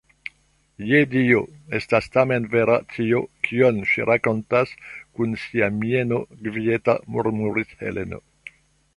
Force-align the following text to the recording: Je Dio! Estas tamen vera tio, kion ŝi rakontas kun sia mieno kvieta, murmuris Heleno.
Je 0.91 0.99
Dio! 1.09 1.41
Estas 1.79 2.05
tamen 2.15 2.47
vera 2.53 2.77
tio, 2.93 3.19
kion 3.47 3.77
ŝi 3.91 4.07
rakontas 4.11 4.73
kun 5.19 5.35
sia 5.43 5.67
mieno 5.83 6.19
kvieta, 6.47 6.95
murmuris 7.17 7.77
Heleno. 7.83 8.21